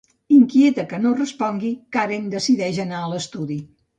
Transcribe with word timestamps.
Inquieta 0.35 0.85
que 0.93 0.99
no 1.03 1.11
respongui, 1.19 1.69
Karen 1.97 2.27
decideix 2.33 2.83
anar 2.87 3.05
a 3.05 3.13
l'estudi. 3.15 3.59